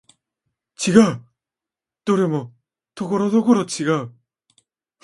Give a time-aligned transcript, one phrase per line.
[0.83, 1.23] 違う、
[2.05, 2.55] どれも
[2.95, 4.11] ところどころ違う